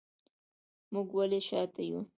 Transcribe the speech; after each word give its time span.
موږ 0.93 1.07
ولې 1.17 1.39
شاته 1.49 1.81
یو 1.89 1.99